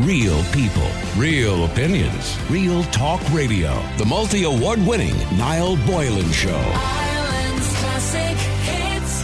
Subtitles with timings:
[0.00, 3.82] Real people, real opinions, real talk radio.
[3.96, 6.50] The multi award winning Niall Boylan Show.
[6.50, 9.22] Ireland's classic hits.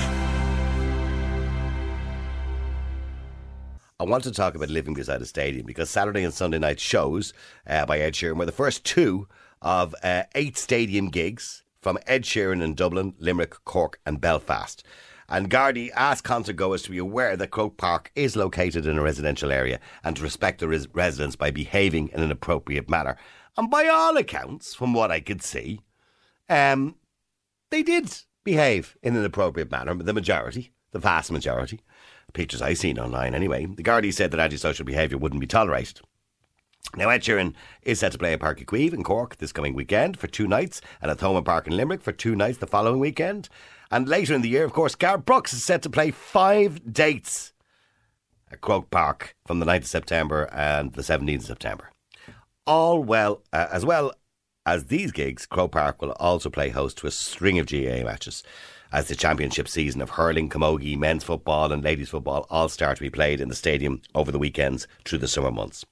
[4.00, 7.34] I want to talk about living beside a stadium because Saturday and Sunday night shows
[7.66, 9.28] uh, by Ed Sheeran were the first two
[9.60, 14.82] of uh, eight stadium gigs from Ed Sheeran in Dublin, Limerick, Cork, and Belfast.
[15.32, 19.02] And Gardaí asked concert goers to be aware that Croke Park is located in a
[19.02, 23.16] residential area and to respect the res- residents by behaving in an appropriate manner.
[23.56, 25.80] And by all accounts, from what I could see,
[26.50, 26.96] um,
[27.70, 28.14] they did
[28.44, 31.80] behave in an appropriate manner, the majority, the vast majority.
[32.34, 33.64] Pictures I've seen online anyway.
[33.64, 36.02] The Gardaí said that antisocial behaviour wouldn't be tolerated.
[36.94, 39.72] Now, Ed Sheeran is set to play at Páirc Uí Chaoimh in Cork this coming
[39.72, 43.00] weekend for two nights, and at Thomond Park in Limerick for two nights the following
[43.00, 43.48] weekend.
[43.92, 47.52] And later in the year, of course, Garth Brooks is set to play five dates
[48.50, 51.90] at Croke Park from the 9th of September and the 17th of September.
[52.66, 54.14] All well, uh, as well
[54.64, 58.42] as these gigs, Croke Park will also play host to a string of GAA matches
[58.90, 63.02] as the championship season of hurling, camogie, men's football, and ladies' football all start to
[63.02, 65.84] be played in the stadium over the weekends through the summer months.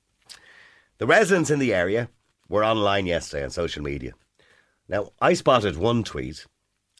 [0.96, 2.08] The residents in the area
[2.48, 4.12] were online yesterday on social media.
[4.88, 6.46] Now, I spotted one tweet,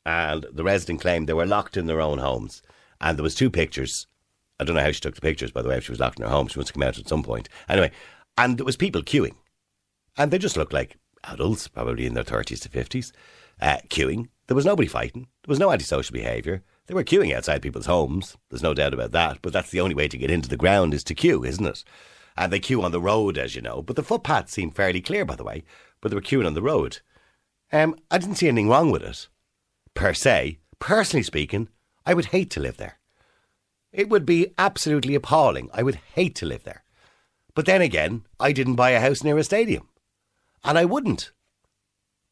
[0.05, 2.63] and the resident claimed they were locked in their own homes,
[3.01, 4.07] and there was two pictures.
[4.59, 5.77] I don't know how she took the pictures, by the way.
[5.77, 7.49] If she was locked in her home, she must have come out at some point.
[7.69, 7.91] Anyway,
[8.37, 9.35] and there was people queuing,
[10.17, 13.13] and they just looked like adults, probably in their thirties to fifties,
[13.61, 14.29] uh, queuing.
[14.47, 15.29] There was nobody fighting.
[15.43, 16.63] There was no antisocial behaviour.
[16.87, 18.37] They were queuing outside people's homes.
[18.49, 19.39] There's no doubt about that.
[19.43, 21.85] But that's the only way to get into the ground is to queue, isn't it?
[22.37, 23.81] And they queue on the road, as you know.
[23.81, 25.63] But the footpaths seemed fairly clear, by the way.
[26.01, 26.99] But they were queuing on the road.
[27.73, 29.29] Um, I didn't see anything wrong with it,
[30.01, 30.59] per se.
[30.79, 31.69] Personally speaking,
[32.07, 32.99] I would hate to live there.
[33.93, 35.69] It would be absolutely appalling.
[35.75, 36.85] I would hate to live there.
[37.55, 39.91] But then again, I didn't buy a house near a stadium.
[40.65, 41.33] And I wouldn't.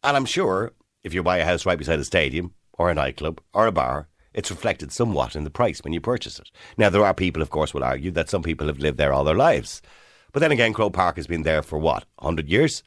[0.03, 3.39] And I'm sure if you buy a house right beside a stadium, or a nightclub,
[3.53, 6.51] or a bar, it's reflected somewhat in the price when you purchase it.
[6.79, 9.25] Now, there are people, of course, will argue that some people have lived there all
[9.25, 9.83] their lives.
[10.33, 12.83] But then again, Croke Park has been there for what, 100 years?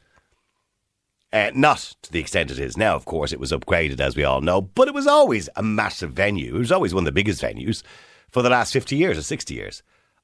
[1.32, 3.32] Uh, not to the extent it is now, of course.
[3.32, 6.56] It was upgraded, as we all know, but it was always a massive venue.
[6.56, 7.82] It was always one of the biggest venues
[8.30, 9.82] for the last 50 years or 60 years.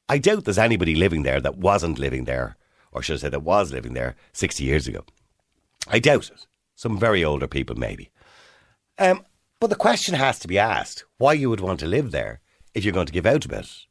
[0.08, 2.56] I doubt there's anybody living there that wasn't living there,
[2.92, 5.04] or should I say that was living there 60 years ago.
[5.86, 6.46] I doubt it.
[6.74, 8.10] Some very older people, maybe.
[8.98, 9.24] Um,
[9.60, 12.40] but the question has to be asked why you would want to live there
[12.74, 13.86] if you're going to give out about it.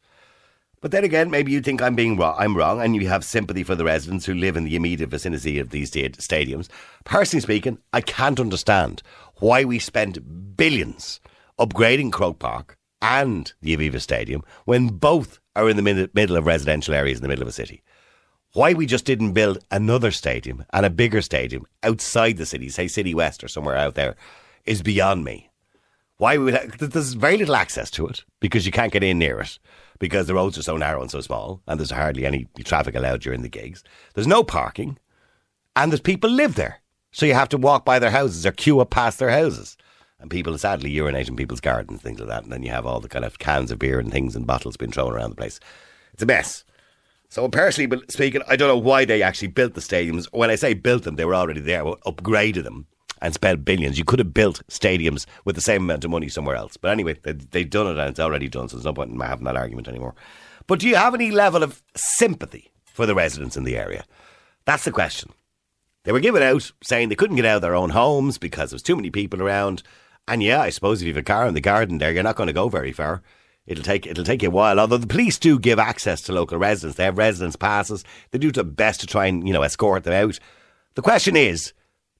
[0.79, 3.63] But then again, maybe you think I'm being wrong, I'm wrong, and you have sympathy
[3.63, 6.67] for the residents who live in the immediate vicinity of these sta- stadiums.
[7.03, 9.01] Personally speaking, I can't understand
[9.37, 11.19] why we spent billions
[11.59, 16.45] upgrading Croke Park and the Aviva Stadium when both are in the mid- middle of
[16.45, 17.81] residential areas in the middle of a city.
[18.53, 22.87] Why we just didn't build another stadium and a bigger stadium outside the city, say
[22.87, 24.15] City West or somewhere out there,
[24.65, 25.46] is beyond me.
[26.17, 29.19] Why we would ha- there's very little access to it because you can't get in
[29.19, 29.59] near it
[29.99, 33.21] because the roads are so narrow and so small and there's hardly any traffic allowed
[33.21, 33.83] during the gigs.
[34.13, 34.97] There's no parking
[35.75, 36.81] and there's people live there.
[37.11, 39.77] So you have to walk by their houses or queue up past their houses.
[40.19, 42.43] And people sadly urinate in people's gardens, things like that.
[42.43, 44.75] And then you have all the kind of cans of beer and things and bottles
[44.75, 45.59] being thrown around the place.
[46.13, 46.65] It's a mess.
[47.29, 50.25] So personally speaking, I don't know why they actually built the stadiums.
[50.31, 52.87] When I say built them, they were already there, upgraded them
[53.21, 53.97] and spent billions.
[53.97, 56.77] You could have built stadiums with the same amount of money somewhere else.
[56.77, 59.19] But anyway, they, they've done it and it's already done, so there's no point in
[59.19, 60.15] having that argument anymore.
[60.67, 64.05] But do you have any level of sympathy for the residents in the area?
[64.65, 65.31] That's the question.
[66.03, 68.83] They were given out saying they couldn't get out of their own homes because there's
[68.83, 69.83] too many people around.
[70.27, 72.35] And yeah, I suppose if you have a car in the garden there, you're not
[72.35, 73.21] going to go very far.
[73.65, 74.79] It'll take it'll take you a while.
[74.79, 78.05] Although the police do give access to local residents, they have residence passes.
[78.31, 80.39] They do their best to try and you know escort them out.
[80.95, 81.73] The question is,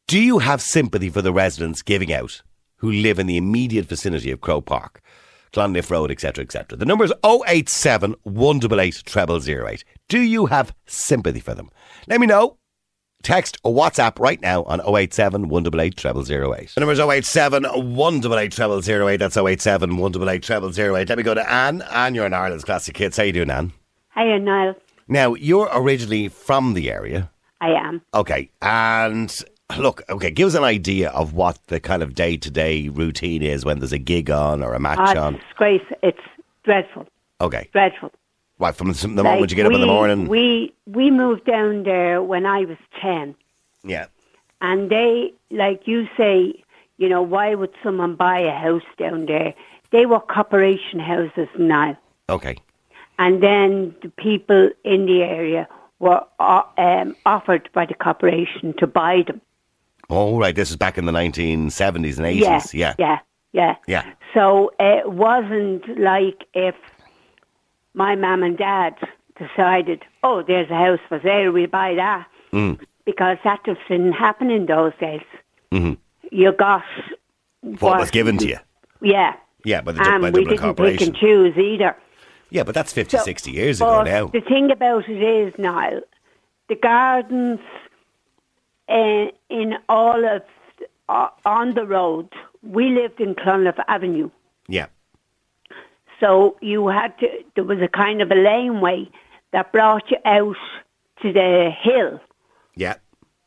[0.08, 2.42] do you have sympathy for the residents giving out
[2.78, 5.02] who live in the immediate vicinity of Croke Park,
[5.52, 6.78] Clonliffe Road, etc., etc.?
[6.78, 9.84] The number is 087 188 0008.
[10.08, 11.70] Do you have sympathy for them?
[12.08, 12.58] Let me know.
[13.22, 16.76] Text or WhatsApp right now on 087 188 0008.
[16.76, 18.54] The number is 087 188
[18.84, 19.18] 0008.
[19.18, 21.10] That's 087 188 0008.
[21.10, 21.82] Let me go to Anne.
[21.92, 23.18] Anne, you're in Ireland's Classic Hits.
[23.18, 23.74] How you doing, Anne?
[24.16, 24.76] Hiya, Niall.
[25.10, 27.30] Now, you're originally from the area.
[27.60, 28.02] I am.
[28.14, 29.36] Okay, and
[29.78, 33.42] look, okay, give us an idea of what the kind of day to day routine
[33.44, 35.36] is when there's a gig on or a match Ah, on.
[35.36, 35.82] it's disgrace.
[36.02, 36.20] It's
[36.64, 37.08] dreadful.
[37.40, 38.12] Okay, Dreadful.
[38.60, 40.28] right, from the, Like, moment you get up in the morning.
[40.28, 43.36] We we moved down there when I was ten,
[43.84, 44.08] yeah,
[44.62, 46.64] and they, like you say,
[46.98, 49.54] you know, why would someone buy a house down there?
[49.92, 51.96] They were corporation houses now,
[52.28, 52.56] okay,
[53.20, 55.68] and then the people in the area
[56.00, 59.42] were uh, um, offered by the corporation to buy them.
[60.10, 60.56] Oh, right.
[60.56, 62.42] This is back in the 1970s and 80s.
[62.42, 62.94] Yeah, Yeah.
[62.98, 63.20] yeah,
[63.54, 63.76] yeah.
[63.88, 64.14] Yeah.
[64.34, 66.76] So it wasn't like if
[67.94, 68.96] my mum and dad
[69.38, 72.28] decided, oh, there's a house for sale, we'll buy that.
[72.54, 72.80] Mm.
[73.06, 75.22] Because that just didn't happen in those days.
[76.32, 76.84] You got
[77.66, 77.84] Mm-hmm.
[77.86, 78.58] What was given to you?
[79.02, 79.34] Yeah.
[79.66, 81.98] Yeah, but the, and by the we Dublin didn't pick and choose either.
[82.52, 84.28] Yeah, but that's 50, So- 60 years ago now.
[84.28, 86.02] The thing about it is, Niall,
[86.70, 87.60] the gardens
[88.88, 90.42] in, in all of
[91.10, 92.30] uh, on the road.
[92.64, 94.30] We lived in Clonliffe Avenue,
[94.68, 94.88] Yeah.
[96.20, 97.28] so you had to.
[97.56, 99.10] There was a kind of a laneway
[99.52, 100.58] that brought you out
[101.22, 102.20] to the hill,
[102.76, 102.96] Yeah.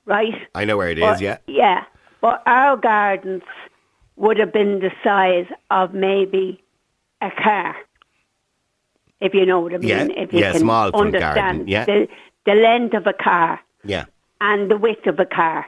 [0.07, 0.35] right?
[0.55, 1.37] I know where it is, But- yeah.
[1.47, 1.85] Yeah,
[2.21, 3.43] but our gardens
[4.17, 6.63] would have been the size of maybe
[7.21, 7.77] a car,
[9.21, 9.89] if you know what I mean.
[9.89, 11.85] Yeah, if you yeah, can small front garden, understand yeah.
[11.85, 12.09] the
[12.47, 14.05] the length of a car Yeah.
[14.41, 15.67] And the width of a car.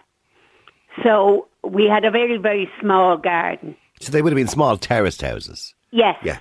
[1.03, 3.77] So we had a very very small garden.
[4.01, 5.75] So they would have been small terraced houses.
[5.91, 6.17] Yes.
[6.25, 6.39] Yeah.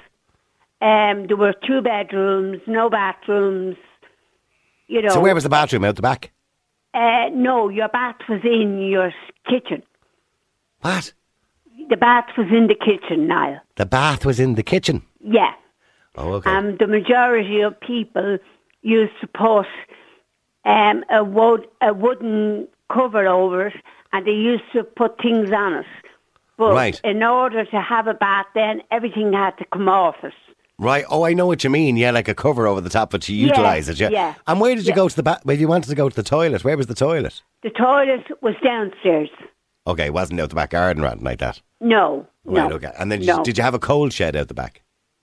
[0.81, 3.78] Um, there were two bedrooms, no bathrooms.
[4.88, 5.10] You know.
[5.10, 5.86] So where was the bathroom?
[5.86, 6.31] Out the back?
[6.94, 9.13] Uh, no, your bath was in your
[9.48, 9.83] kitchen.
[10.81, 11.13] What?
[11.89, 13.60] The bath was in the kitchen, Niall.
[13.78, 15.04] The bath was in the kitchen.
[15.24, 15.54] Yeah.
[16.16, 16.51] Oh, okay.
[16.51, 18.38] Um, the majority of people
[18.81, 19.68] used to put
[20.65, 23.73] um, a, wood, a wooden cover over it
[24.13, 25.85] and they used to put things on it.
[26.57, 27.01] But Right.
[27.03, 30.33] in order to have a bath, then everything had to come off it.
[30.77, 31.05] right.
[31.09, 31.95] Oh, I know what you mean.
[31.97, 33.99] Yeah, like a cover over the top, but you Yeah, utilise it.
[33.99, 34.09] Yeah.
[34.09, 34.95] yeah, And where did you yeah.
[34.95, 35.41] go to the bath?
[35.45, 36.63] Well, you wanted to go to the toilet.
[36.63, 37.41] Where was the toilet?
[37.63, 39.29] The toilet was downstairs.
[39.87, 41.61] Okay, it wasn't out the back garden or anything like that.
[41.79, 42.75] No, Right, no.
[42.75, 42.91] okay.
[42.99, 43.37] And then no.
[43.37, 44.81] did, did you have a cold shed out the back?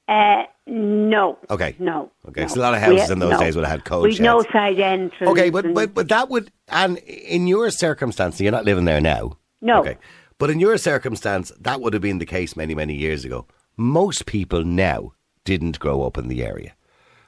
[0.09, 1.39] Uh, no.
[1.51, 1.77] Okay.
[1.79, 2.11] No.
[2.29, 2.47] Okay, no.
[2.49, 3.41] so a lot of houses We- in those no.
[3.41, 5.31] days would have had cold We'd no side entrance.
[5.31, 9.37] Okay, but, but but that would and in your circumstance, you're not living there now.
[9.61, 9.81] No.
[9.81, 9.97] Okay.
[10.39, 13.47] But in your circumstance, that would have been the case many, many years ago.
[13.77, 15.13] Most people now
[15.45, 16.75] didn't grow up in the area.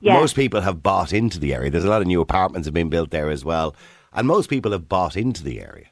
[0.00, 0.14] Yeah.
[0.14, 1.70] Most people have bought into the area.
[1.70, 3.74] There's a lot of new apartments have been built there as well.
[4.12, 5.86] And most people have bought into the area.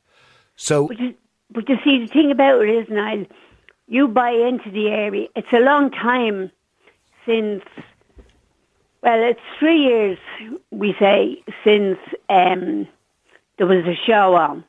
[0.57, 1.15] So But you,
[1.51, 3.27] but you see, the thing about it is, Niall,
[3.87, 5.29] you buy into the area.
[5.37, 6.51] It's a long time
[7.29, 7.63] since,
[9.03, 10.19] well, it's three years,
[10.71, 11.99] we say, since
[12.31, 12.89] um,
[13.59, 14.65] there was a show on,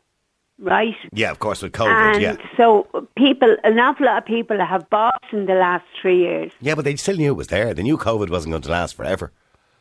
[0.60, 0.96] right?
[1.14, 2.36] yeah, of course with COVID, and yeah.
[2.58, 6.52] so people, an awful lot of people have bought in the last three years.
[6.60, 7.74] Yeah, but they still knew it was there.
[7.74, 9.32] They knew COVID wasn't going to last forever.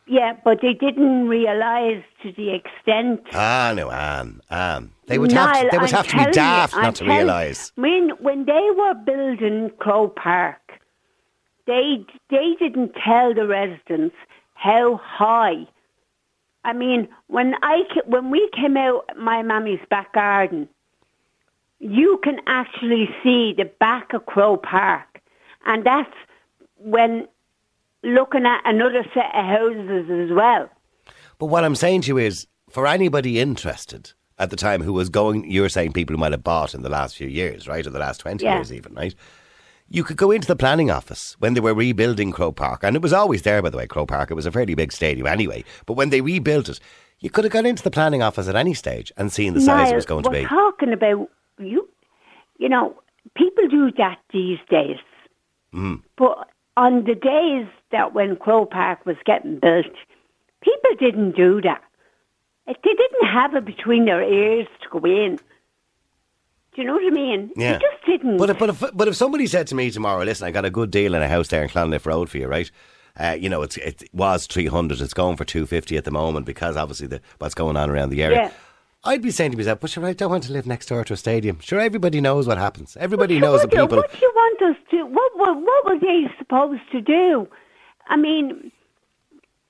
[0.06, 4.92] Yeah, but they didn't realise to the extent Ah, no, Anne, Anne.
[5.06, 6.94] They would have to, they would I'm have to be telling you, daft I'm not
[6.96, 7.72] to realise.
[7.74, 10.67] When when they were building Croke Park,
[11.68, 14.16] they they didn't tell the residents
[14.54, 15.68] how high.
[16.64, 20.68] I mean, when I when we came out my mummy's back garden,
[21.78, 25.20] you can actually see the back of Croke Park,
[25.66, 26.12] and that's
[26.78, 27.28] when
[28.02, 30.68] looking at another set of houses as well.
[31.38, 35.08] But what I'm saying to you is, for anybody interested at the time who was
[35.08, 37.90] going, you're saying people who might have bought in the last few years, right, or
[37.90, 38.56] the last 20 Yeah.
[38.56, 39.14] years even, right?
[39.90, 43.02] You could go into the planning office when they were rebuilding Croke Park, and it
[43.02, 44.30] was always there, by the way, Croke Park.
[44.30, 45.64] It was a fairly big stadium anyway.
[45.86, 46.78] But when they rebuilt it,
[47.20, 49.90] you could have gone into the planning office at any stage and seen the size
[49.90, 50.48] it was going to we're be.
[50.48, 51.88] talking about you.
[52.58, 53.00] You know,
[53.34, 54.98] people do that these days.
[55.74, 56.02] Mm.
[56.16, 59.86] But on the days that when Croke Park was getting built,
[60.62, 61.82] people didn't do that.
[62.66, 65.38] They didn't have it between their ears to go in.
[66.78, 67.50] Do you know what I mean?
[67.56, 67.80] Yeah.
[67.80, 68.36] Just didn't.
[68.36, 70.70] But if, but if but if somebody said to me tomorrow, listen, I got a
[70.70, 72.70] good deal in a house there in Clonliffe Road for you, right?
[73.18, 75.00] Uh, you know, it's it was three hundred.
[75.00, 78.10] It's going for two fifty at the moment because obviously the what's going on around
[78.10, 78.42] the area.
[78.42, 78.52] Yeah.
[79.02, 81.14] I'd be saying to myself, but sure, I don't want to live next door to
[81.14, 81.58] a stadium.
[81.58, 82.96] Sure, everybody knows what happens.
[83.00, 83.96] Everybody knows the people.
[83.96, 85.02] What do you want us to?
[85.02, 87.48] What, what what were they supposed to do?
[88.06, 88.70] I mean,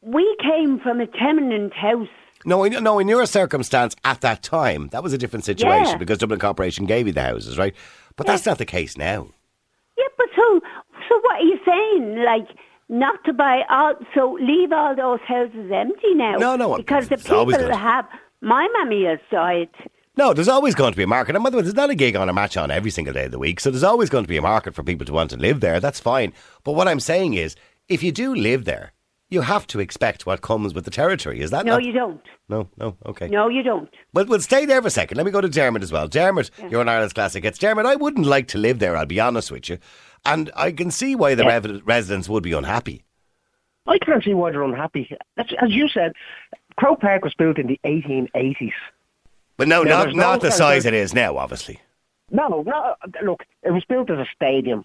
[0.03, 2.09] we came from a tenement house.
[2.45, 5.97] No, in, no, in your circumstance at that time, that was a different situation Yeah.
[5.97, 7.75] because Dublin Corporation gave you the houses, right?
[8.17, 9.29] But that's not the case now.
[9.97, 10.61] Yeah, but so
[11.09, 12.25] so what are you saying?
[12.25, 12.49] Like
[12.89, 13.95] not to buy all?
[14.15, 16.37] So leave all those houses empty now?
[16.37, 18.07] No, no, because the people have.
[18.41, 19.69] My mummy has died.
[20.17, 21.35] No, there's always going to be a market.
[21.37, 23.27] And by the way, there's not a gig on a match on every single day
[23.27, 23.61] of the week.
[23.61, 25.79] So there's always going to be a market for people to want to live there.
[25.81, 26.33] That's fine.
[26.65, 27.55] But what I'm saying is,
[27.89, 28.93] if you do live there,
[29.31, 31.41] you have to expect what comes with the territory.
[31.41, 31.85] Is that No, not?
[31.85, 32.21] you don't.
[32.49, 33.29] No, no, okay.
[33.29, 33.89] No, you don't.
[34.15, 35.17] Well, we'll stay there for a second.
[35.19, 36.09] Let me go to Dermot as well.
[36.09, 37.45] Dermot, you're an Ireland's classic.
[37.45, 37.85] It's Dermot.
[37.87, 39.79] I wouldn't like to live there, I'll be honest with you.
[40.25, 43.05] And I can see why the rev- residents would be unhappy.
[43.87, 45.15] I can't see why they're unhappy.
[45.37, 46.13] As, as you said,
[46.77, 48.73] Croke Park was built in the 1880s.
[49.57, 51.81] But no, Yeah, not no- not the size it is now, obviously.
[52.31, 54.85] No, no, uh, look, it was built as a stadium.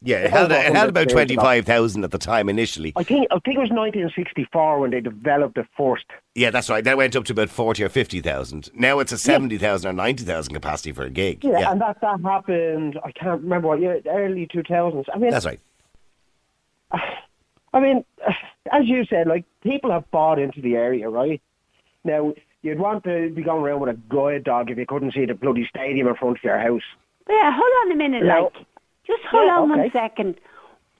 [0.00, 2.92] Yeah, it oh, held, Over it held about twenty five thousand at the time initially.
[2.94, 6.04] I think I think it was 1964 when they developed the first.
[6.36, 6.84] Yeah, that's right.
[6.84, 8.70] That went up to about forty or fifty thousand.
[8.74, 11.42] Now it's a seventy thousand or ninety thousand capacity for a gig.
[11.42, 12.98] Yeah, and that that happened.
[13.04, 15.04] I can't remember what year, early 2000s.
[15.12, 15.60] I mean, that's right.
[16.92, 18.04] I mean,
[18.72, 21.42] as you said, like people have bought into the area, right?
[22.04, 25.26] Now you'd want to be going around with a guide dog if you couldn't see
[25.26, 26.82] the bloody stadium in front of your house.
[27.28, 28.52] Yeah, hold on a minute, No.
[28.54, 28.66] like.
[29.08, 29.80] Just hold Yeah, on okay.
[29.80, 30.34] one second.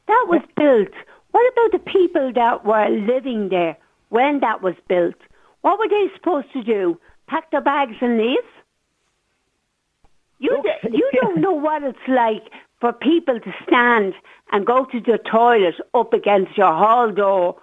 [0.08, 0.88] That was built.
[1.30, 3.76] What about the people that were living there
[4.08, 5.14] when that was built?
[5.60, 6.98] What were they supposed to do?
[7.28, 8.38] Pack their bags and leave?
[10.38, 12.44] You, d- you don't know what it's like
[12.80, 14.14] for people to stand
[14.52, 17.56] and go to the toilet up against your hall door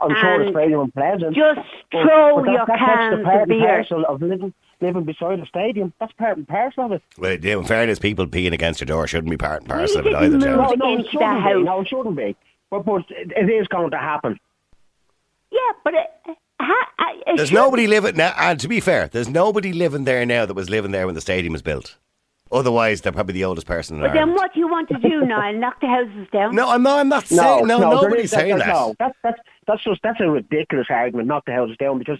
[0.00, 1.34] I'm sure it's very unpleasant.
[1.36, 4.04] just throw but that- your that- cans that's the part of and beer.
[4.08, 5.92] of living living beside the stadium.
[6.00, 7.02] That's part and parcel of it.
[7.16, 10.04] Well, yeah, in fairness, people peeing against your door shouldn't be part and parcel of
[10.04, 10.56] We it either, didn't Joe.
[10.68, 10.78] move.
[10.78, 11.62] No, no, it shouldn't be.
[11.64, 12.36] No, it shouldn't be.
[12.70, 14.38] But, but it it is going to happen.
[15.50, 18.80] Yeah, but it, uh, ha, it uh, There's should- nobody living now, and to be
[18.80, 21.96] fair, there's nobody living there now that was living there when the stadium was built.
[22.50, 25.24] Otherwise, they're probably the oldest person in But then what do you want to do
[25.24, 25.50] now?
[25.52, 26.54] Knock the houses down?
[26.54, 26.98] No, I'm not.
[27.00, 27.66] I'm not No, saying.
[27.66, 28.72] No, no, there nobody's is- that- saying that- that.
[28.74, 31.28] No, that's that's that's just that's a ridiculous argument.
[31.28, 32.18] Knock the houses down because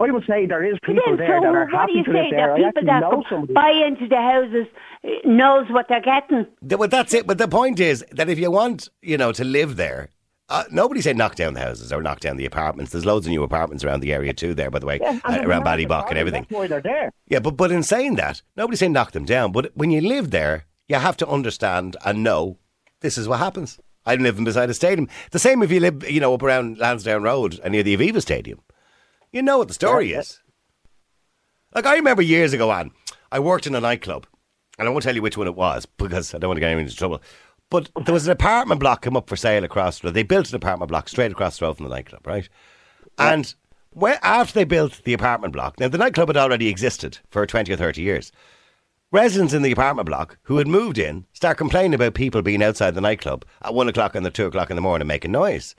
[0.00, 2.04] I would say there is people then, there so that are what do happy you
[2.04, 2.36] to live say?
[2.36, 2.46] there.
[2.48, 3.52] That people that know somebody.
[3.52, 4.66] buy into the houses
[5.04, 6.46] uh, knows what they're getting.
[6.66, 7.26] Th- But that's it.
[7.26, 10.10] But the point is that if you want, you know, to live there,
[10.50, 12.92] uh, nobody said knock down the houses or knock down the apartments.
[12.92, 14.54] There's loads of new apartments around the area too.
[14.54, 16.42] There, by the way, Yeah, uh, around market Ballybough and everything.
[16.48, 17.10] That's why they're there.
[17.28, 19.52] Yeah, but but in saying that, nobody's saying knock them down.
[19.52, 22.56] But when you live there, you have to understand and know
[23.00, 23.78] this is what happens.
[24.06, 25.06] I'm living beside a stadium.
[25.32, 28.22] The same if you live, you know, up around Lansdowne Road and near the Aviva
[28.22, 28.60] Stadium.
[29.32, 30.40] You know what the story Yeah, is.
[31.74, 32.90] Like I remember years ago, Anne,
[33.30, 34.26] I worked in a nightclub,
[34.78, 36.68] and I won't tell you which one it was because I don't want to get
[36.68, 37.22] anyone into trouble.
[37.70, 40.14] But there was an apartment block come up for sale across the road.
[40.14, 42.48] They built an apartment block straight across the road from the nightclub, right?
[43.18, 43.54] And
[43.90, 47.70] when, after they built the apartment block, now the nightclub had already existed for 20
[47.72, 48.32] or 30 years.
[49.10, 52.94] Residents in the apartment block who had moved in start complaining about people being outside
[52.94, 55.74] the nightclub at one o'clock and the two o'clock in the morning making noise.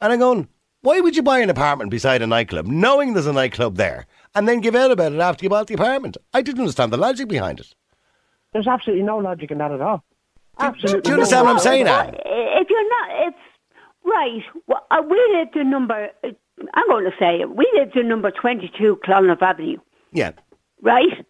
[0.00, 0.48] And I'm going,
[0.82, 4.48] why would you buy an apartment beside a nightclub knowing there's a nightclub there and
[4.48, 6.16] then give out about it after you bought the apartment?
[6.32, 7.74] I didn't understand the logic behind it.
[8.52, 10.02] There's absolutely no logic in that at all.
[10.58, 11.02] Absolutely.
[11.02, 12.14] do you no understand what I'm saying, Well, Anne?
[12.24, 13.38] If you're not, it's
[14.04, 14.42] right.
[14.66, 16.08] Well, uh, we lived in number.
[16.24, 16.28] uh,
[16.74, 17.54] I'm going to say it.
[17.56, 19.78] We lived in number 22 Clonliffe Avenue,
[20.12, 20.32] Yeah.
[20.82, 21.24] right?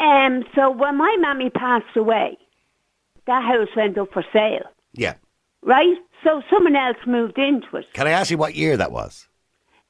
[0.00, 0.44] Um.
[0.54, 2.36] So when my mammy passed away,
[3.26, 4.64] that house went up for sale,
[4.94, 5.14] Yeah.
[5.62, 5.96] right?
[6.24, 7.86] So someone else moved into it.
[7.92, 9.28] Can I ask you what year that was?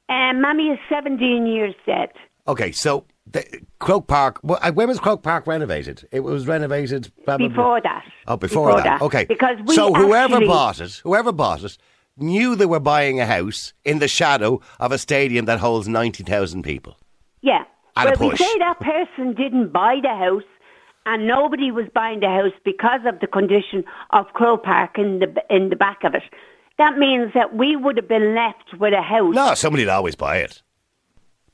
[0.08, 2.10] Um, mammy is 17 years dead.
[2.48, 3.44] Okay, so the,
[3.78, 6.08] Croke Park, wh- uh, when was Croke Park renovated?
[6.10, 8.04] It was renovated probably Before that.
[8.26, 9.00] Oh, before, that.
[9.00, 9.24] Okay.
[9.24, 11.78] Because we so whoever bought it, whoever bought it,
[12.16, 16.24] knew they were buying a house in the shadow of a stadium that holds ninety
[16.24, 16.96] thousand people.
[17.40, 17.64] Yeah.
[17.96, 20.42] At a well, we say that person didn't buy the house,
[21.06, 25.42] and nobody was buying the house because of the condition of Croke Park in the
[25.50, 26.22] in the back of it.
[26.78, 29.34] That means that we would have been left with a house.
[29.34, 30.62] No, somebody'd always buy it.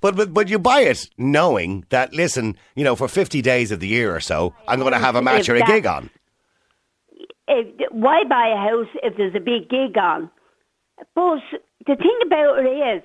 [0.01, 3.81] But, but but you buy it knowing that listen, you know, for fifty days of
[3.81, 5.87] the year or so, I'm going to have a match If or a that- gig
[5.87, 6.11] on.
[7.49, 10.31] If- why buy a house if there's a big gig on?
[11.15, 11.41] But
[11.87, 13.03] the thing about it is,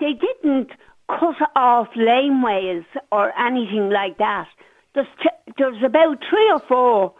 [0.00, 0.70] they didn't
[1.08, 4.48] cut off laneways or anything like that.
[4.98, 7.14] There's t- there's about three or four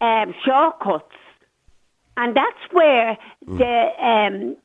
[0.00, 1.16] um, shortcuts,
[2.16, 4.56] and that's where the um,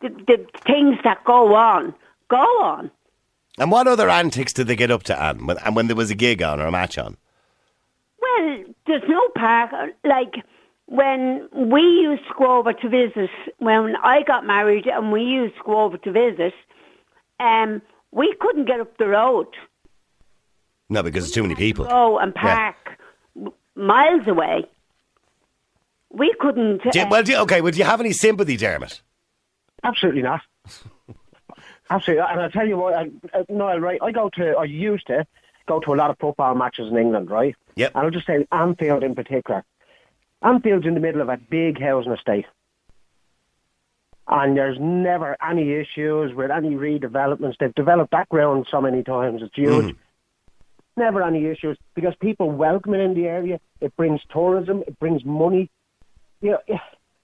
[0.00, 1.94] the, the things that go on
[2.30, 2.90] go on.
[3.58, 5.46] And what other antics did they get up to, Anne?
[5.46, 7.18] When, and when there was a gig on or a match on?
[8.18, 9.70] Well, there's no park.
[10.04, 10.36] Like
[10.86, 15.56] when we used to go over to visit, when I got married and we used
[15.56, 16.54] to go over to visit,
[17.40, 19.48] um, we couldn't get up the road.
[20.90, 21.84] No, because there's too many people.
[21.86, 22.42] Go and Yeah.
[22.42, 22.76] park
[23.36, 24.64] m miles away.
[26.10, 26.82] We couldn't.
[26.82, 29.02] Do you- uh, well, do you- okay, well, do you have any sympathy, Dermot?
[29.84, 30.40] Absolutely not.
[31.90, 33.98] Absolutely, and I'll tell you what, I, uh, Noel, right?
[34.02, 35.26] I go to, I used to
[35.66, 37.54] go to a lot of football matches in England, right?
[37.76, 37.92] Yep.
[37.94, 39.64] And I'll just say Anfield in particular.
[40.42, 42.46] Anfield's in the middle of a big housing estate.
[44.26, 47.56] And there's never any issues with any redevelopments.
[47.58, 49.42] They've developed that ground so many times.
[49.42, 49.96] It's huge.
[50.98, 53.60] Never any issues because people welcome it in the area.
[53.80, 54.82] It brings tourism.
[54.88, 55.70] It brings money.
[56.40, 56.78] You know,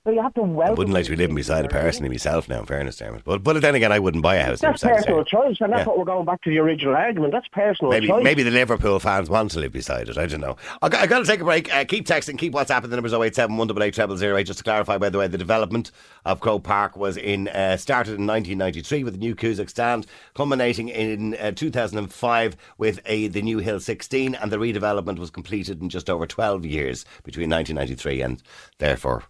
[0.07, 2.61] So you have to I wouldn't like to be living beside it personally myself now,
[2.61, 3.25] in fairness, Dermot.
[3.25, 5.85] But, but then again, I wouldn't buy a house That's personal choice, and that's Yeah.
[5.87, 7.33] what we're going back to the original argument.
[7.33, 8.23] That's personal Maybe choice.
[8.23, 10.19] maybe the Liverpool fans want to live beside it.
[10.19, 10.57] I don't know.
[10.83, 11.75] I got, I got to take a break.
[11.75, 12.91] Uh, keep texting, keep WhatsApping.
[12.91, 14.45] The number's 087 188 0008.
[14.45, 15.91] Just to clarify, by the way, the development
[16.27, 20.91] of Croke Park was in uh, started in 1993 with the new Cusack stand, culminating
[20.91, 25.89] in uh, 2005 with a the new Hill 16, and the redevelopment was completed in
[25.89, 28.43] just over 12 years between 1993 and
[28.77, 29.23] therefore.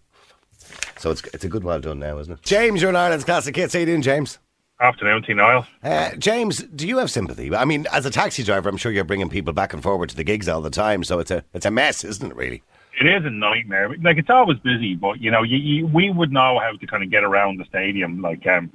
[0.97, 2.41] So it's it's a good while done now, isn't it?
[2.43, 3.73] James, you're in Ireland's classic hits.
[3.73, 4.39] How you doing, James?
[4.79, 5.33] Afternoon, T.
[5.33, 5.65] Niall.
[5.83, 7.55] Uh, James, do you have sympathy?
[7.55, 10.17] I mean, as a taxi driver, I'm sure you're bringing people back and forward to
[10.17, 12.35] the gigs all the time, so it's a it's a mess, isn't it?
[12.35, 12.61] Really?
[12.99, 13.95] It is a nightmare.
[14.01, 17.03] Like it's always busy, but you know, you, you, we would know how to kind
[17.03, 18.21] of get around the stadium.
[18.21, 18.71] Like um,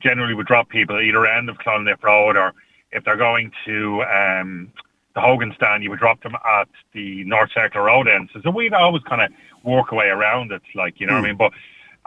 [0.00, 2.54] generally, we drop people at either end of Clonliffe Road, or
[2.92, 4.72] if they're going to um,
[5.16, 8.28] the Hogan stand, you would drop them at the North Circular Road end.
[8.32, 9.30] So, so we'd always kind of
[9.64, 10.62] work our way around it.
[10.74, 11.26] Like you know what I hmm.
[11.28, 11.36] mean?
[11.38, 11.52] But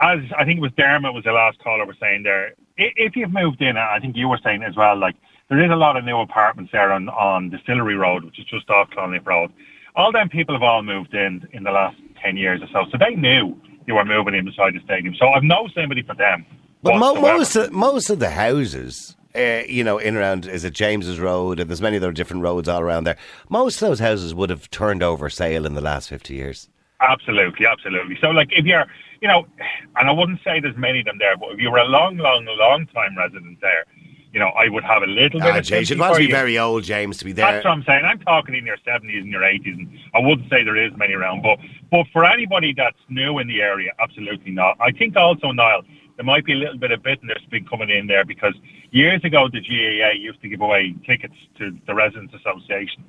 [0.00, 3.32] as I think it was Dermot was the last caller was saying there, if you've
[3.32, 5.16] moved in, I think you were saying as well, like
[5.48, 8.70] there is a lot of new apartments there on, on Distillery Road, which is just
[8.70, 9.52] off Clonliffe Road.
[9.96, 12.88] All them people have all moved in in the last 10 years or so.
[12.92, 15.16] So they knew you were moving in beside the stadium.
[15.16, 16.46] So I've no sympathy for them.
[16.82, 20.72] But mo- most of, most of the houses, uh, you know, in around is it
[20.74, 23.16] Jones's Road, and there's many other different roads all around there.
[23.48, 26.68] Most of those houses would have turned over sale in the last fifty years.
[27.00, 28.18] Absolutely, absolutely.
[28.20, 28.84] So, like, if you're,
[29.22, 29.46] you know,
[29.96, 32.18] and I wouldn't say there's many of them there, but if you were a long,
[32.18, 33.84] long, long time resident there,
[34.34, 36.18] you know, I would have a little bit Ah, of James, sympathy you'd want for
[36.20, 36.34] to be you.
[36.36, 37.50] very old, James, to be there.
[37.50, 38.04] That's what I'm saying.
[38.04, 41.14] I'm talking in your 70s and your 80s, and I wouldn't say there is many
[41.14, 41.42] around.
[41.42, 41.58] But
[41.90, 44.76] but for anybody that's new in the area, absolutely not.
[44.78, 45.82] I think also, Niall,
[46.20, 48.52] there might be a little bit of bitterness been coming in there because
[48.90, 53.02] years ago the GAA used to give away tickets to the Residents Association.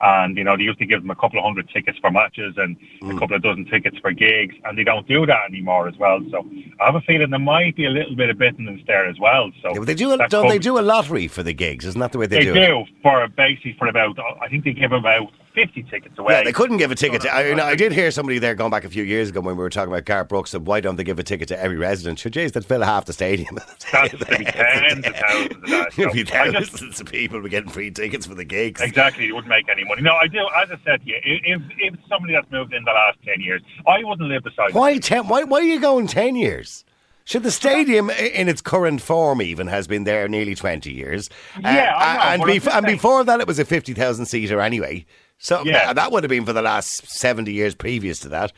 [0.00, 2.54] And, you know, they used to give them a couple of hundred tickets for matches
[2.56, 3.16] and Mm.
[3.16, 6.20] a couple of dozen tickets for gigs, and they don't do that anymore as well.
[6.32, 6.44] So
[6.80, 9.52] I have a feeling there might be a little bit of bitterness there as well.
[9.62, 10.12] So Yeah, but they do.
[10.12, 11.84] A, don't they do a lottery for the gigs?
[11.84, 12.86] Isn't that the way they, they do, They do, it?
[13.02, 16.34] for basically for about I think they give about fifty tickets away.
[16.34, 17.22] Yeah, they couldn't give a ticket.
[17.22, 19.40] To, I, you know, I did hear somebody there going back a few years ago
[19.40, 20.50] when we were talking about Garth Brooks.
[20.50, 23.04] Said, "Why don't they give a ticket to every resident?" Sure, jeez, they'd fill half
[23.06, 23.58] the stadium.
[23.92, 25.92] That's be tens of thousands of that.
[25.96, 28.80] There'd be I just- thousands of people be getting free tickets for the gigs.
[28.80, 30.02] Exactly, it wouldn't make any money.
[30.02, 30.46] No, I do.
[30.56, 33.62] As I said to you, if if somebody that's moved in the last ten years,
[33.86, 34.74] I wouldn't live beside.
[34.74, 35.28] Why ten?
[35.28, 36.84] Why, why are you going ten years?
[37.24, 41.28] Should the stadium, in its current form, even has been there nearly twenty years?
[41.56, 44.62] Uh, Yeah, I know, and, bef- and before that, it was a fifty thousand seater
[44.62, 45.04] anyway.
[45.38, 45.92] So Yeah.
[45.92, 48.52] that, would have been for the last seventy years previous to that.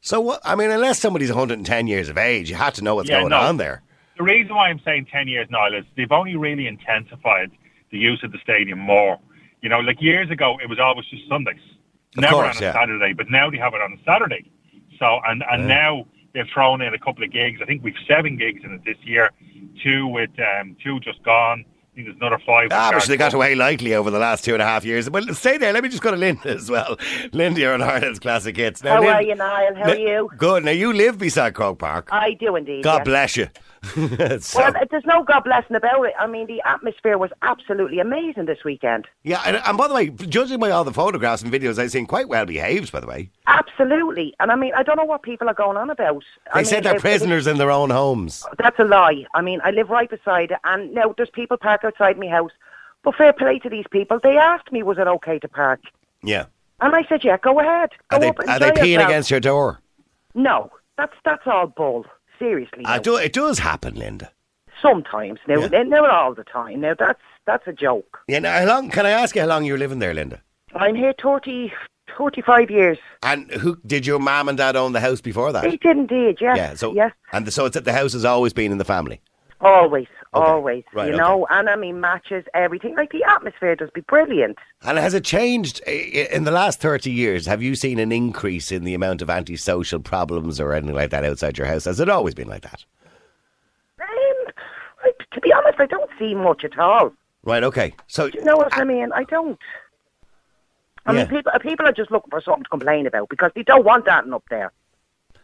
[0.00, 0.40] So what?
[0.44, 2.94] I mean, unless somebody's one hundred and ten years of age, you had to know
[2.94, 3.40] what's Yeah, going no.
[3.40, 3.82] on there.
[4.16, 7.50] The reason why I'm saying 10 years now is they've only really intensified
[7.90, 9.18] the use of the stadium more.
[9.60, 11.60] You know, like years ago, it was always just Sundays,
[12.16, 12.72] Of never course, on a yeah.
[12.72, 14.50] Saturday, but now they have it on a Saturday.
[14.98, 17.60] So, and, and now they've thrown in a couple of gigs.
[17.60, 19.32] I think we've seven gigs in it this year,
[19.82, 21.66] two with, um, two just gone.
[21.96, 22.68] I think there's another five.
[22.72, 25.08] Ah, with but they got away lightly over the last two and a half years.
[25.08, 25.72] Well, stay there.
[25.72, 26.98] Let me just go to Linda as well.
[27.32, 28.84] Linda, you're on Ireland's classic hits.
[28.84, 29.74] Now, How Lin- are you, Niall?
[29.76, 30.30] How are you?
[30.36, 30.62] Good.
[30.66, 32.10] Now you live beside Croke Park.
[32.12, 32.84] I do indeed.
[32.84, 33.04] God yes.
[33.06, 33.48] bless you.
[34.40, 36.14] So- Well, there's no God blessing about it.
[36.18, 39.06] I mean, the atmosphere was absolutely amazing this weekend.
[39.22, 42.06] Yeah, and, and by the way, judging by all the photographs and videos I've seen,
[42.06, 43.30] quite well behaved, by the way.
[43.46, 44.34] Absolutely.
[44.40, 46.24] And I mean, I don't know what people are going on about.
[46.54, 48.44] They I said mean, they're if- prisoners in their own homes.
[48.58, 49.24] That's a lie.
[49.34, 52.52] I mean, I live right beside it, and now there's people park outside my house.
[53.02, 54.18] But fair play to these people.
[54.22, 55.80] They asked me, was it okay to park?
[56.24, 56.46] Yeah.
[56.80, 57.90] And I said, yeah, go ahead.
[58.10, 59.80] Go Are they, are they peeing yourself." against your door?
[60.34, 62.04] No, that's that's all bull.
[62.38, 62.84] Seriously.
[63.02, 64.32] Do, it does happen, Linda.
[64.80, 65.38] Sometimes.
[65.46, 65.82] Now, Yeah.
[65.82, 66.80] now, not all the time.
[66.80, 68.18] Now, that's that's a joke.
[68.28, 70.42] Yeah, now, how long, can I ask you how long you were living there, Linda?
[70.74, 71.72] I'm here 30,
[72.18, 72.98] 35 years.
[73.22, 75.62] And who did your mum and dad own the house before that?
[75.62, 76.56] They did indeed, yes.
[76.56, 77.12] Yeah, so yes.
[77.32, 79.20] and so it's the house has always been in the family.
[79.60, 80.84] Always, Okay, always.
[80.92, 81.18] right, you okay.
[81.18, 82.94] know, and I mean matches, everything.
[82.94, 84.58] Like the atmosphere does be brilliant.
[84.82, 87.46] And has it changed i- i- in the last 30 years?
[87.46, 91.24] Have you seen an increase in the amount of antisocial problems or anything like that
[91.24, 91.86] outside your house?
[91.86, 92.84] Has it always been like that?
[93.98, 94.52] Um,
[95.04, 97.12] I, to be honest, I don't see much at all.
[97.42, 97.94] Right, okay.
[98.08, 99.10] So, You know what I mean?
[99.14, 99.58] I don't.
[101.06, 101.18] I Yeah.
[101.20, 104.04] mean, people people are just looking for something to complain about because they don't want
[104.06, 104.72] that up there.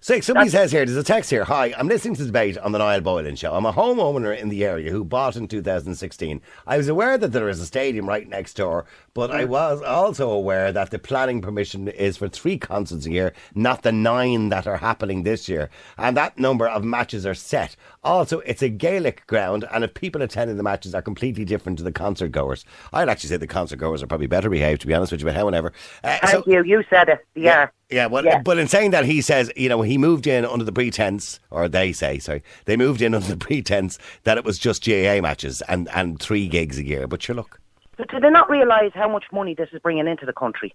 [0.02, 1.44] Say somebody says here, there's a text here.
[1.44, 3.54] Hi, I'm listening to the debate on the Niall Boylan show.
[3.54, 6.40] I'm a homeowner in the area who bought in 2016.
[6.66, 8.84] I was aware that there is a stadium right next door,
[9.14, 9.50] but I mm.
[9.50, 13.92] was also aware that the planning permission is for three concerts a year, not the
[13.92, 15.70] nine that are happening this year.
[15.96, 17.76] And that number of matches are set.
[18.04, 21.84] Also, it's a Gaelic ground, and if people attending the matches are completely different to
[21.84, 24.94] the concert goers, I'd actually say the concert goers are probably better behaved, to be
[24.94, 25.72] honest with you, but however.
[26.02, 26.64] Uh, Thank you.
[26.64, 27.24] You said it.
[27.36, 27.68] Yeah.
[27.90, 28.40] Yeah, well, Yeah.
[28.42, 31.68] but in saying that, he says, you know, he moved in under the pretense, or
[31.68, 35.62] they say, sorry, they moved in under the pretense that it was just GAA matches
[35.68, 37.06] and, and three gigs a year.
[37.06, 37.60] But sure, look,
[37.96, 40.74] But do they not realise how much money this is bringing into the country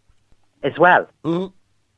[0.64, 1.10] as well?
[1.26, 1.54] Mm-hmm.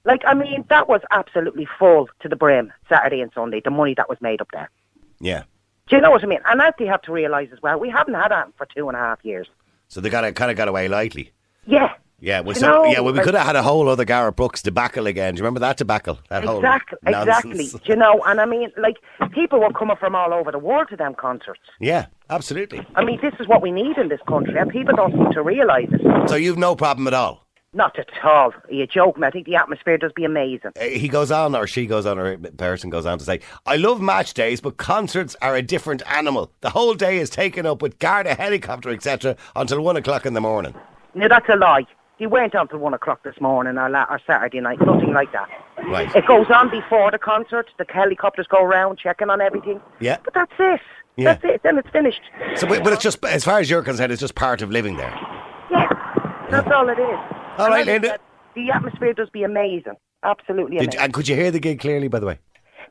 [0.05, 3.93] Like, I mean, that was absolutely full to the brim Saturday and Sunday, the money
[3.95, 4.71] that was made up there.
[5.19, 5.43] Yeah.
[5.87, 6.39] Do you know what I mean?
[6.45, 8.95] And that they have to realise as well, we haven't had that for two and
[8.95, 9.47] a half years.
[9.87, 11.31] So they got kind of got away lightly.
[11.65, 11.93] Yeah.
[12.21, 14.61] Yeah, well, so, know, yeah, well, we could have had a whole other Garth Brooks
[14.61, 15.35] debacle again.
[15.35, 16.19] Do you remember that debacle?
[16.29, 17.67] That whole Exactly, exactly.
[17.67, 18.97] Do you know, and I mean, like,
[19.31, 21.61] people were coming from all over the world to them concerts.
[21.79, 22.85] Yeah, absolutely.
[22.95, 25.41] I mean, this is what we need in this country, and people don't seem to
[25.41, 26.29] realise it.
[26.29, 27.47] So you've no problem at all.
[27.71, 28.51] Not at all.
[28.51, 29.23] Are you joking?
[29.23, 30.71] I think the atmosphere does be amazing.
[30.79, 33.41] Uh, He goes on, or she goes on, or a person goes on to say,
[33.67, 36.51] I love match days, but concerts are a different animal.
[36.61, 40.41] The whole day is taken up with Garda helicopter, etc., until one o'clock in the
[40.41, 40.73] morning.
[41.13, 41.85] No, that's a lie.
[42.17, 44.79] He went on till one o'clock this morning or, la- or Saturday night.
[44.81, 45.47] Nothing like that.
[45.85, 46.13] Right.
[46.15, 47.69] It goes on before the concert.
[47.77, 49.79] The helicopters go around checking on everything.
[50.01, 50.17] Yeah.
[50.25, 50.81] But that's it.
[51.17, 51.33] Yeah.
[51.35, 51.61] That's it.
[51.63, 52.21] Then it's finished.
[52.55, 54.97] So, but but it's just, as far as you're concerned, it's just part of living
[54.97, 55.13] there.
[55.71, 55.87] Yeah.
[56.49, 57.19] That's all it is.
[57.59, 58.17] All right, Linda.
[58.55, 59.93] The atmosphere does be amazing.
[60.23, 60.99] Absolutely amazing.
[60.99, 62.39] and could you hear the gig clearly, by the way?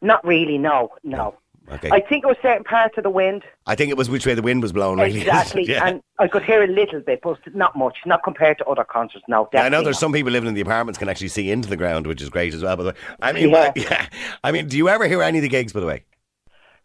[0.01, 1.37] Not really, no, no.
[1.71, 1.91] Okay.
[1.91, 3.43] I think it was certain parts of the wind.
[3.67, 5.21] I think it was which way the wind was blowing, really.
[5.21, 5.65] Exactly.
[5.69, 5.85] yeah.
[5.87, 7.99] And I could hear a little bit, but not much.
[8.07, 9.49] Not compared to other concerts, no.
[9.53, 10.01] Yeah, I know there's not.
[10.01, 12.55] some people living in the apartments can actually see into the ground, which is great
[12.55, 12.77] as well.
[12.77, 13.73] By the way, I mean, Yeah.
[13.77, 14.07] yeah.
[14.43, 15.75] I mean, do you ever hear any of the gigs?
[15.75, 16.05] By the way,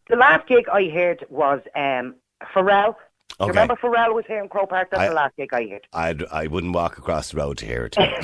[0.10, 2.16] The last gig I heard was um,
[2.54, 2.96] Pharrell.
[3.30, 3.60] Do you Okay.
[3.62, 4.90] remember Pharrell was here in Croke Park?
[4.92, 5.88] That's I- the last gig I heard.
[5.92, 7.98] I'd I wouldn't walk across the road to hear it.
[7.98, 8.18] Linda,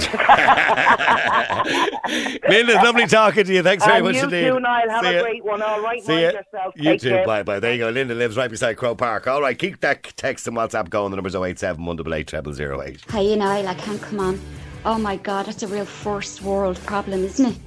[2.73, 3.63] it's lovely talking to you.
[3.63, 4.47] Thanks very and much you indeed.
[4.49, 4.89] too, Niall.
[4.89, 5.21] Have See a ya.
[5.23, 5.61] great one.
[5.63, 6.31] All right, See mind ya.
[6.39, 6.73] yourself.
[6.75, 7.09] You Take too.
[7.09, 7.25] care.
[7.25, 7.59] Bye bye.
[7.59, 7.89] There you go.
[7.89, 9.27] Linda lives right beside Croke Park.
[9.27, 11.09] All right, keep that text and WhatsApp going.
[11.11, 13.11] The number's 087 188 0008.
[13.11, 14.39] Hey, Niall, I can't come on.
[14.85, 17.57] Oh my God, that's a real first world problem, isn't it?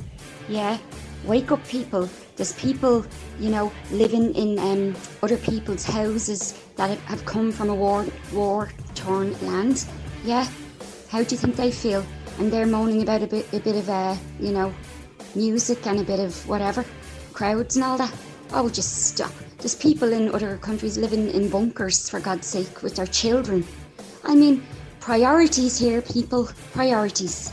[0.48, 0.78] Yeah.
[1.24, 2.08] Wake up, people.
[2.36, 3.04] There's people,
[3.38, 8.70] you know, living in um, other people's houses that have- come from a war war
[8.94, 9.84] torn land.
[10.24, 10.46] Yeah.
[11.08, 12.04] How do you think they feel?
[12.38, 14.72] And they're moaning about a bit, a bit of, uh, you know,
[15.34, 16.84] music and a bit of whatever,
[17.34, 18.12] crowds and all that.
[18.54, 19.30] Oh, just stop.
[19.58, 23.64] There's people in other countries living in bunkers, for God's sake, with their children.
[24.24, 24.62] I mean,
[25.00, 26.48] priorities here, people.
[26.72, 27.52] Priorities.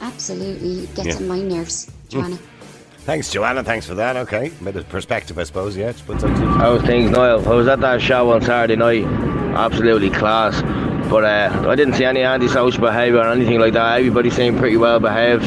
[0.00, 1.08] Absolutely gets Hmm.
[1.08, 1.16] Yeah.
[1.16, 2.38] on my nerves, Joanna.
[3.04, 3.64] Thanks, Joanna.
[3.64, 4.16] Thanks for that.
[4.16, 4.52] Okay.
[4.62, 5.76] Bit of perspective, I suppose.
[5.76, 5.90] Yeah.
[5.90, 7.46] Just How's things, Niall?
[7.48, 9.04] I was at that show on Saturday night.
[9.56, 10.62] Absolutely class.
[11.10, 13.98] But uh, I didn't see any antisocial behaviour or anything like that.
[13.98, 15.44] Everybody seemed pretty well behaved.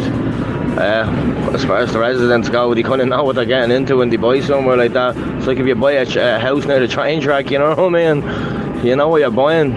[0.78, 1.10] Uh,
[1.54, 4.10] as far as the residents go, they kind of know what they're getting into when
[4.10, 5.16] they buy somewhere like that.
[5.38, 7.80] It's like if you buy a, a house near the train track, you know what
[7.80, 8.86] I mean?
[8.86, 9.72] You know what you're buying.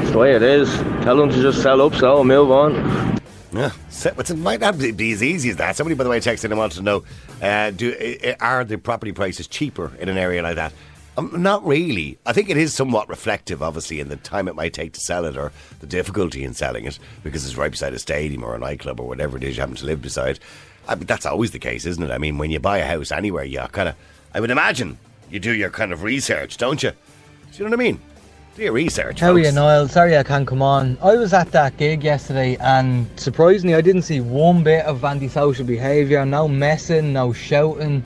[0.00, 0.68] It's the way it is.
[1.04, 3.09] Tell them to just sell up and move on.
[3.52, 3.72] Yeah,
[4.04, 5.74] it might not be as easy as that.
[5.74, 7.04] Somebody, by the way, texted and wanted to know:
[7.42, 10.72] uh, Do uh, are the property prices cheaper in an area like that?
[11.16, 12.18] Um, not really.
[12.24, 15.24] I think it is somewhat reflective, obviously, in the time it might take to sell
[15.24, 18.58] it or the difficulty in selling it because it's right beside a stadium or a
[18.58, 20.38] nightclub or whatever it is you happen to live beside.
[20.88, 22.10] I mean, that's always the case, isn't it?
[22.10, 23.96] I mean, when you buy a house anywhere, you kind of,
[24.32, 24.98] I would imagine,
[25.30, 26.90] you do your kind of research, don't you?
[26.90, 26.96] Do
[27.52, 28.00] you know what I mean?
[28.56, 29.20] Do your research.
[29.20, 29.52] How are you.
[29.52, 29.86] Niall?
[29.86, 30.98] Sorry I can't come on.
[31.00, 35.64] I was at that gig yesterday and surprisingly I didn't see one bit of antisocial
[35.64, 38.02] behaviour, no messing, no shouting,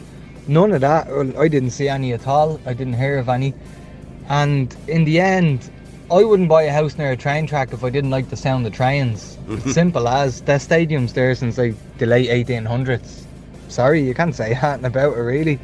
[0.47, 1.09] none of that.
[1.39, 2.61] I didn't see any at all.
[2.67, 3.55] I didn't hear of any.
[4.29, 5.71] And in the end,
[6.11, 8.67] I wouldn't buy a house near a train track if I didn't like the sound
[8.67, 9.39] of trains.
[9.49, 10.43] It's simple as.
[10.43, 13.25] The stadium's there since like the late 1800s.
[13.69, 15.59] Sorry, you can't say that about it really.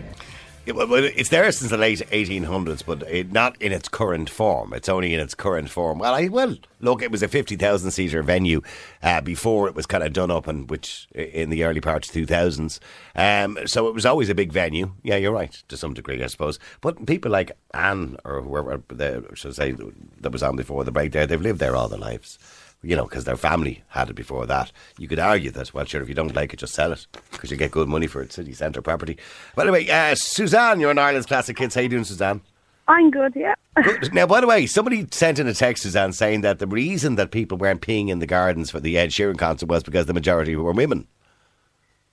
[0.66, 4.72] It's there since the late 1800s, but it, not in its current form.
[4.74, 5.98] It's only in its current form.
[5.98, 8.60] Well, I well look, it was a 50,000 seater venue
[9.02, 12.14] uh, before it was kind of done up, and which in the early parts of
[12.14, 12.78] 2000s.
[13.16, 14.92] Um, so it was always a big venue.
[15.02, 16.58] Yeah, you're right to some degree, I suppose.
[16.80, 19.74] But people like Anne or whoever the should I say
[20.20, 22.38] that was on before the break there, they've lived there all their lives.
[22.82, 24.72] You know, because their family had it before that.
[24.98, 27.50] You could argue that, well, sure, if you don't like it, just sell it because
[27.50, 29.18] you get good money for it, city centre property.
[29.54, 31.74] But anyway, uh, Suzanne, you're an Ireland's classic hits.
[31.74, 32.40] How you doing, Suzanne?
[32.88, 33.54] I'm good, yeah.
[33.84, 34.12] Good.
[34.12, 37.30] Now, by the way, somebody sent in a text, Suzanne, saying that the reason that
[37.30, 40.56] people weren't peeing in the gardens for the Ed Sheeran concert was because the majority
[40.56, 41.06] were women.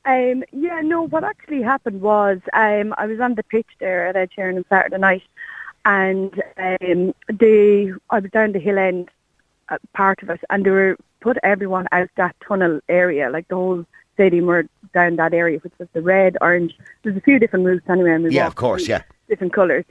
[0.06, 4.15] Um, yeah, no, what actually happened was um, I was on the pitch there at
[4.15, 5.23] Ed Sheeran on Saturday night,
[5.84, 9.10] and um, they, I was down the hill end
[9.69, 13.56] uh, part of it, and they were put everyone out that tunnel area, like the
[13.56, 16.75] whole stadium were down that area, which was the red, orange.
[17.03, 18.12] There's a few different routes anyway.
[18.13, 19.01] And we Yeah, of course, yeah.
[19.30, 19.86] Different colours.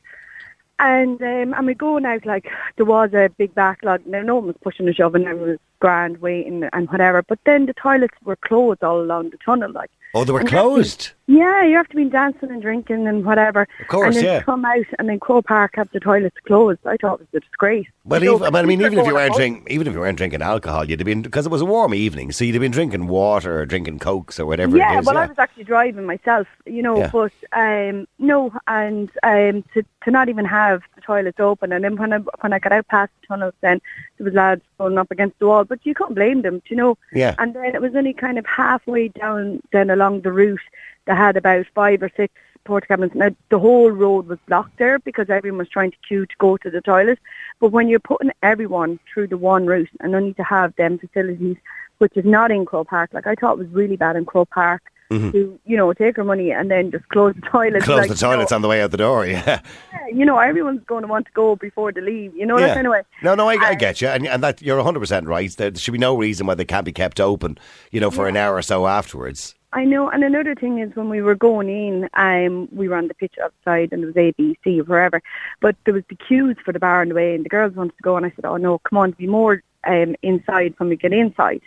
[0.78, 4.04] And um, and we going out like there was a big backlog.
[4.06, 5.28] Now no one was pushing the shovel and shoving.
[5.28, 7.22] Everyone was grand waiting and whatever.
[7.22, 9.72] But then the toilets were closed all along the tunnel.
[9.72, 11.12] Like Oh, they were And you have to- closed.
[11.28, 13.66] Yeah, you have to be dancing and drinking and whatever.
[13.80, 14.42] Of course, and then yeah.
[14.42, 16.78] come out and then Croke Park have the toilets closed.
[16.86, 17.88] I thought it was a disgrace.
[18.04, 20.40] But You even, I mean, even if you weren't drinking, even if you weren't drinking
[20.42, 23.08] alcohol, you'd have been because it was a warm evening, so you'd have been drinking
[23.08, 25.06] water or drinking cokes or whatever yeah, it is.
[25.06, 25.22] well, yeah.
[25.22, 27.10] I was actually driving myself, you know, Yeah.
[27.12, 31.96] but um, no, and um, to to not even have the toilets open, and then
[31.96, 33.80] when I when I got out past the tunnels, then
[34.16, 36.96] there was lads going up against the wall, but you couldn't blame them, you know.
[37.12, 37.34] Yeah.
[37.40, 40.60] And then it was only kind of halfway down, then along the route,
[41.06, 42.32] they had about five or six
[42.64, 43.12] porta cabins.
[43.14, 46.56] Now the whole road was blocked there because everyone was trying to queue to go
[46.58, 47.18] to the toilet.
[47.60, 51.56] But when you're putting everyone through the one route and only to have them facilities,
[51.98, 54.50] which is not in Croke Park, like I thought it was really bad in Croke
[54.50, 55.30] Park Mhm.
[55.30, 57.84] to, you know, take her money and then just close the toilets.
[57.84, 59.24] Close like, the toilets on the way out the door.
[59.36, 59.60] Yeah.
[59.92, 62.34] You know, you know, everyone's going to want to go before they leave.
[62.34, 62.68] You know yeah.
[62.68, 63.02] that kind of way.
[63.22, 65.50] No, no, I, I get you, and, and that you're 100 percent right.
[65.56, 67.58] There should be no reason why they can't be kept open,
[67.90, 69.55] you know, for an hour or so afterwards.
[69.72, 73.08] I know, and another thing is when we were going in, um, we were on
[73.08, 75.20] the pitch outside and it was A, B, C, or wherever,
[75.60, 77.96] but there was the queues for the bar on the way, and the girls wanted
[77.96, 80.96] to go, and I said, "Oh no, come on, be more um, inside when we
[80.96, 81.62] get inside,"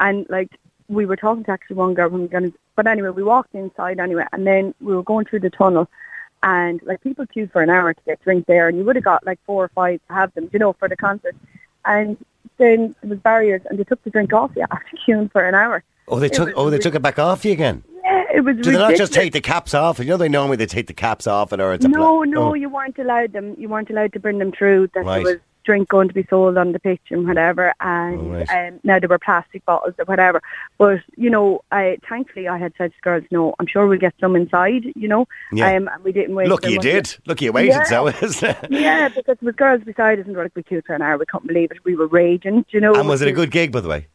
[0.00, 0.50] and like
[0.88, 3.54] we were talking to actually one girl when we got in, but anyway, we walked
[3.54, 5.88] inside anyway, and then we were going through the tunnel,
[6.42, 9.04] and like people queued for an hour to get drinks there, and you would have
[9.04, 11.36] got like four or five to have them, you know, for the concert,
[11.86, 12.16] and
[12.58, 15.54] then there was barriers, and they took the drink off you after queuing for an
[15.54, 15.82] hour.
[16.08, 16.50] Oh, they It took.
[16.56, 17.82] Oh, they took it back off you again.
[18.04, 18.56] Yeah, it was.
[18.56, 19.98] Do they not just take the caps off?
[19.98, 22.50] You know, they normally they take the caps off and or it's a No, no,
[22.50, 22.54] oh.
[22.54, 23.54] you weren't allowed them.
[23.58, 24.88] You weren't allowed to bring them through.
[24.94, 25.24] That Right.
[25.24, 25.36] was
[25.66, 27.74] drink going to be sold on the pitch and whatever.
[27.80, 28.50] And Oh, right.
[28.68, 30.40] um, now there were plastic bottles or whatever.
[30.78, 33.98] But you know, I thankfully I had said to the girls, "No, I'm sure we'll
[33.98, 35.74] get some inside." You know, Yeah.
[35.76, 36.48] um, and we didn't wait.
[36.48, 37.14] Look, you did.
[37.26, 37.70] Look, you waited.
[37.74, 37.82] Yeah.
[37.84, 38.56] So, isn't?
[38.70, 41.18] Yeah, because with girls beside us and were like, we queued for an hour.
[41.18, 41.84] We couldn't believe it.
[41.84, 42.64] We were raging.
[42.70, 44.06] You know, And was it a good gig, by the way?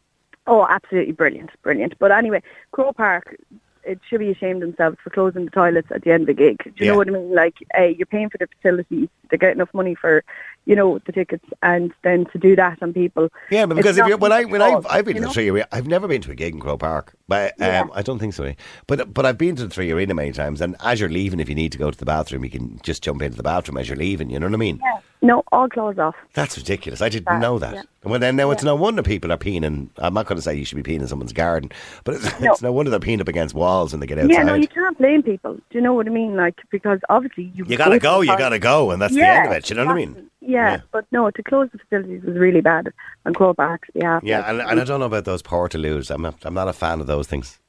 [0.46, 1.94] Oh, absolutely brilliant, brilliant.
[2.00, 3.36] But anyway, Croke Park,
[3.84, 6.58] it should be ashamed themselves for closing the toilets at the end of the gig.
[6.64, 6.90] Do you Yeah.
[6.92, 7.34] know what I mean?
[7.34, 10.22] Like, uh, you're paying for the facilities, they get enough money for,
[10.66, 13.28] you know, the tickets, and then to do that on people.
[13.50, 15.26] Yeah, but because if you when I when at I all, I've been you to
[15.26, 15.28] know?
[15.30, 17.84] the Three Arena, I've never been to a gig in Croke Park, but um, Yeah.
[17.94, 18.52] I don't think so.
[18.86, 21.48] But but I've been to the Three Arena many times, and as you're leaving, if
[21.48, 23.88] you need to go to the bathroom, you can just jump into the bathroom as
[23.88, 24.30] you're leaving.
[24.30, 24.80] You know what I mean?
[24.82, 24.98] Yeah.
[25.24, 26.16] No, all closed off.
[26.34, 27.00] That's ridiculous.
[27.00, 27.74] I didn't That, know that.
[27.74, 27.82] yeah.
[28.04, 29.62] Well, then now it's no wonder people are peeing.
[29.64, 31.70] In, I'm not going to say you should be peeing in someone's garden,
[32.02, 34.32] but it's no, it's no wonder they're peeing up against walls when they get outside.
[34.32, 35.54] Yeah, no, you can't blame people.
[35.54, 36.34] Do you know what I mean?
[36.34, 38.20] Like, because obviously you you gotta to go.
[38.20, 39.70] You gotta go, and that's the end of it.
[39.70, 40.30] You know what I mean?
[40.40, 40.80] Yeah, Yeah.
[40.90, 42.92] but no, to close the facilities was really bad
[43.24, 44.24] on Croke Park's behalf.
[44.24, 46.10] Yeah, and, and I don't know about those portaloos.
[46.10, 47.60] I'm not, I'm not a fan of those things.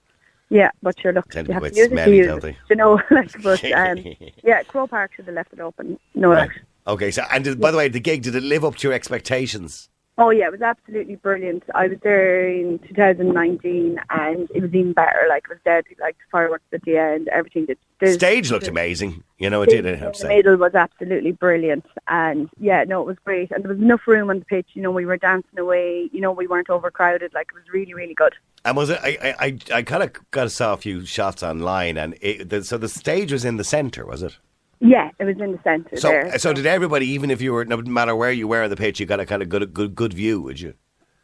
[0.49, 2.57] Yeah, but look, Tend you have to use it smelly, to use don't they?
[2.69, 4.03] You know, like, but um,
[4.43, 5.99] yeah, Croke Park should have left it open.
[6.15, 6.49] No Right.
[6.85, 8.93] Okay, so and did, by the way, the gig did it live up to your
[8.93, 9.89] expectations?
[10.15, 11.63] Oh yeah, it was absolutely brilliant.
[11.73, 15.25] I was there in 2019, and it was even better.
[15.27, 17.65] Like it was dead, like the fireworks at the end, everything.
[17.65, 19.23] That the Stage looked amazing.
[19.39, 19.87] You know, it did.
[19.87, 23.49] I in have to the middle was absolutely brilliant, and yeah, no, it was great.
[23.49, 24.67] And there was enough room on the pitch.
[24.73, 26.09] You know, we were dancing away.
[26.11, 27.33] You know, we weren't overcrowded.
[27.33, 28.35] Like it was really, really good.
[28.65, 28.99] And was it?
[29.01, 32.63] I I, I, I kind of got saw a few shots online, and it, the,
[32.63, 34.37] so the stage was in the centre, was it?
[34.79, 36.37] Yeah, it was in the centre So there.
[36.39, 38.99] so did everybody, even if you were no matter where you were on the pitch,
[38.99, 40.73] you got a kind of good good good view, would you?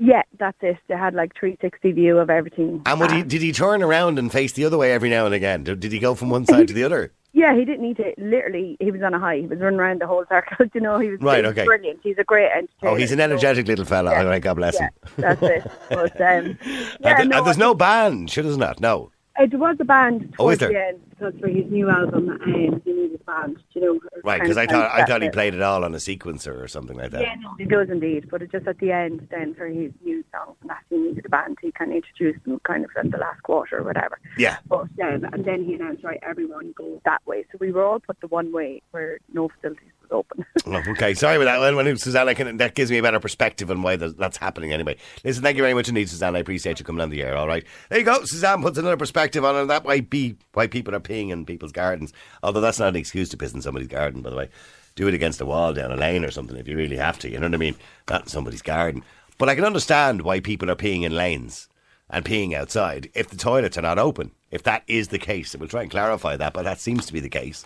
[0.01, 0.77] Yeah, that's it.
[0.88, 2.81] They had like 360 view of everything.
[2.85, 5.35] And would he, did he turn around and face the other way every now and
[5.35, 5.65] again?
[5.65, 7.12] Did, he go from one side to the other?
[7.33, 8.13] Yeah, he didn't need to.
[8.17, 9.39] Literally, he was on a high.
[9.39, 10.65] He was running around the whole circle.
[10.73, 11.65] You know, he was, Right, okay.
[11.65, 11.99] brilliant.
[12.01, 12.91] He's a great entertainer.
[12.93, 14.12] Oh, he's an energetic little fella.
[14.12, 14.19] Yeah.
[14.21, 14.91] All right, God bless Yeah, him.
[15.17, 15.71] that's it.
[15.89, 16.57] But um,
[17.01, 18.79] yeah, and, no, and there's no band, should there's not?
[18.79, 19.12] No.
[19.47, 20.69] There was a band Oh, towards there?
[20.69, 23.58] the end because for his new album, um, he needed a band.
[23.71, 26.62] You know, Right, because I thought I thought he played it all on a sequencer
[26.62, 27.21] or something like that.
[27.21, 28.30] Yeah, no, he does indeed.
[28.30, 31.25] But it just at the end, then for his new song, and that he needed
[31.25, 31.58] a band.
[31.62, 34.19] He kind of introduced them kind of at the last quarter or whatever.
[34.38, 34.58] Yeah.
[34.67, 37.45] But um, and then he announced, right, everyone go that way.
[37.52, 40.45] So we were all put the one way where no facilities open.
[40.65, 41.74] Oh, okay, sorry about that.
[41.74, 44.98] Well, Susanna, can, that gives me a better perspective on why that's happening anyway.
[45.24, 46.36] Listen, thank you very much indeed, Suzanne.
[46.36, 47.65] I appreciate you coming on the air, all right?
[47.89, 48.24] There you go.
[48.24, 49.65] Suzanne puts another perspective on it.
[49.65, 52.13] That might be why people are peeing in people's gardens.
[52.43, 54.50] Although that's not an excuse to piss in somebody's garden, by the way.
[54.95, 57.30] Do it against a wall down a lane or something if you really have to,
[57.30, 57.76] you know what I mean?
[58.08, 59.04] Not in somebody's garden.
[59.39, 61.69] But I can understand why people are peeing in lanes
[62.10, 64.32] and peeing outside if the toilets are not open.
[64.52, 67.19] If that is the case, we'll try and clarify that, but that seems to be
[67.22, 67.65] the case.